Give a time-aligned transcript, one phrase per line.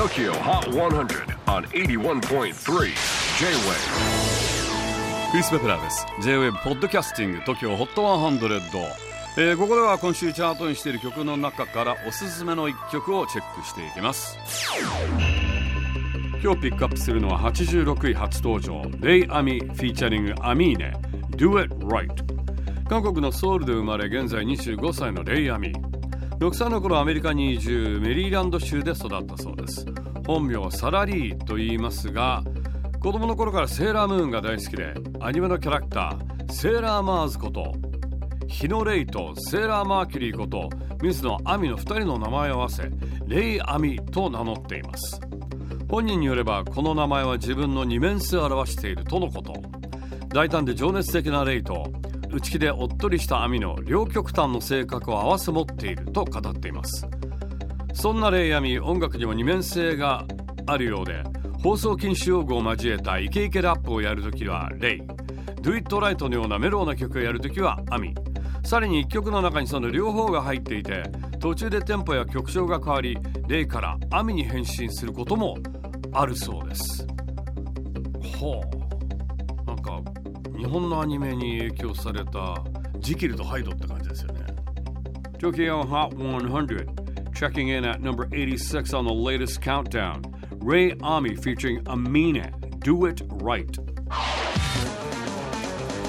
[0.00, 2.54] TOKYO HOT 100 on 81.3 J-WAVE
[5.30, 6.06] クリス・ベプラーです。
[6.22, 8.80] J-WAVE ポッドキャスティング TOKYO HOT 100、
[9.36, 14.38] えー、ここでは今週チャートにしている曲の中からおすすめの一曲をチェックしていきます。
[16.42, 18.82] 今日ピックアップするのは86位初登場。
[19.00, 20.94] レイ・アミフィーチャリングアミーネ
[21.36, 22.08] Do It Right
[22.88, 25.74] 韓国のソウルで生まれ現在25歳のレイ・アミ
[26.40, 29.84] 6歳の頃アメリカに移住メリーランド州で育ったそうです。
[30.26, 32.42] 本名サラリーと言いますが
[32.98, 37.74] 子供の頃からセーラームーンが大好きでアニメのキャラクターセーラーマーズこと
[38.48, 40.70] 日野レイとセーラーマーキュリーこと
[41.02, 42.90] 水野亜美の2人の名前を合わせ
[43.26, 45.20] レイ・アミと名乗っています。
[45.90, 49.52] 本人によればこの名前は自分の二面性を表しているとのこと。
[50.28, 51.84] 大胆で情熱的なレイと
[52.32, 57.06] 内気でおっとりした網の両極端の性格を併せ持っていると語っています。
[57.92, 60.24] そんなレイヤミ音楽にも二面性が
[60.66, 61.22] あるようで
[61.62, 65.02] 放送禁止用語を交えたイケイケラップをやるときはレイ。
[65.60, 68.14] Do It Right のようなメローな曲をやるときはアミ。
[68.64, 71.02] さらに1曲の中にその両方が入っていて
[71.40, 75.58] 途中でテンポや曲調が変わりレイからアミに変身することも
[76.12, 77.06] あるそうです。
[78.38, 78.99] ほう。
[80.59, 82.63] 日本のアニメに影響された
[82.99, 84.45] ジキルとハイドって感じですよね
[85.37, 90.21] Tokyo Hot 100 checking in at number 86 on the latest countdown
[90.61, 93.77] Ray Ami featuring Amina Do It Right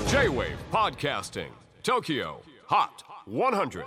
[0.09, 1.51] J-WAVE PODCASTING
[1.83, 3.85] TOKYO HOT 100